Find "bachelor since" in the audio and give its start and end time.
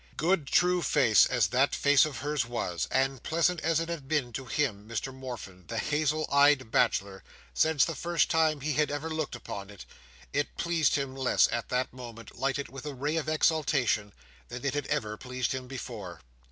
6.71-7.85